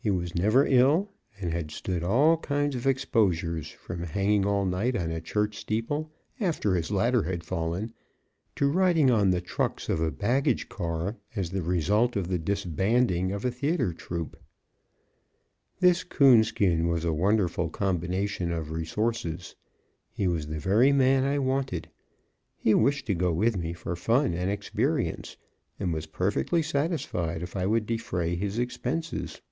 He 0.00 0.10
was 0.10 0.34
never 0.34 0.64
ill, 0.64 1.10
and 1.38 1.52
had 1.52 1.70
stood 1.70 2.02
all 2.02 2.38
kinds 2.38 2.74
of 2.74 2.86
exposures 2.86 3.68
from 3.68 4.04
hanging 4.04 4.46
all 4.46 4.64
night 4.64 4.96
on 4.96 5.10
a 5.10 5.20
church 5.20 5.58
steeple 5.58 6.10
after 6.40 6.74
his 6.74 6.90
ladder 6.90 7.24
had 7.24 7.44
fallen, 7.44 7.92
to 8.56 8.70
riding 8.72 9.10
on 9.10 9.28
the 9.28 9.42
trucks 9.42 9.90
of 9.90 10.00
a 10.00 10.10
baggage 10.10 10.70
car, 10.70 11.18
as 11.36 11.50
the 11.50 11.60
result 11.60 12.16
of 12.16 12.28
the 12.28 12.38
disbanding 12.38 13.32
of 13.32 13.44
a 13.44 13.50
theatre 13.50 13.92
troupe. 13.92 14.40
This 15.78 16.04
Coonskin 16.04 16.86
was 16.88 17.04
a 17.04 17.12
wonderful 17.12 17.68
combination 17.68 18.50
of 18.50 18.70
resources; 18.70 19.56
he 20.10 20.26
was 20.26 20.46
the 20.46 20.58
very 20.58 20.90
man 20.90 21.24
I 21.24 21.38
wanted. 21.38 21.90
He 22.56 22.72
wished 22.72 23.04
to 23.08 23.14
go 23.14 23.30
with 23.30 23.58
me 23.58 23.74
for 23.74 23.94
fun 23.94 24.32
and 24.32 24.50
experience, 24.50 25.36
and 25.78 25.92
was 25.92 26.06
perfectly 26.06 26.62
satisfied 26.62 27.42
if 27.42 27.54
I 27.54 27.66
would 27.66 27.84
defray 27.84 28.36
his 28.36 28.58
expenses. 28.58 29.42